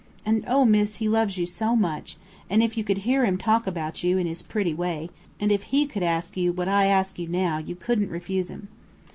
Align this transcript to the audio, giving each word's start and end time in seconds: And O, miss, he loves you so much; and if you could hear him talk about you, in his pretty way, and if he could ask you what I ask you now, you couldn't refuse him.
And 0.25 0.43
O, 0.47 0.65
miss, 0.65 0.95
he 0.95 1.07
loves 1.07 1.37
you 1.37 1.45
so 1.45 1.75
much; 1.75 2.17
and 2.49 2.63
if 2.63 2.75
you 2.75 2.83
could 2.83 2.97
hear 3.05 3.23
him 3.23 3.37
talk 3.37 3.67
about 3.67 4.03
you, 4.03 4.17
in 4.17 4.25
his 4.25 4.41
pretty 4.41 4.73
way, 4.73 5.11
and 5.39 5.51
if 5.51 5.61
he 5.71 5.85
could 5.85 6.01
ask 6.01 6.35
you 6.35 6.51
what 6.51 6.67
I 6.67 6.87
ask 6.87 7.19
you 7.19 7.27
now, 7.27 7.59
you 7.59 7.75
couldn't 7.75 8.09
refuse 8.09 8.49
him. 8.49 8.67